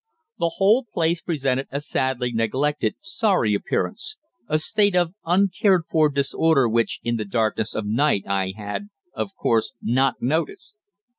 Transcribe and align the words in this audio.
The 0.39 0.53
whole 0.57 0.85
place 0.91 1.21
presented 1.21 1.67
a 1.69 1.79
sadly 1.79 2.31
neglected, 2.33 2.95
sorry 3.01 3.53
appearance 3.53 4.17
a 4.47 4.57
state 4.57 4.95
of 4.95 5.13
uncared 5.25 5.83
for 5.91 6.09
disorder 6.09 6.67
which, 6.67 6.99
in 7.03 7.17
the 7.17 7.25
darkness 7.25 7.75
of 7.75 7.85
night, 7.85 8.23
I 8.25 8.53
had, 8.57 8.89
of 9.13 9.29
course, 9.39 9.73
not 9.79 10.15
noticed. 10.19 10.75